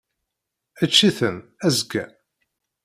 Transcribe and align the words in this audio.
Ečč-iten, 0.83 1.35
azekka! 1.67 2.03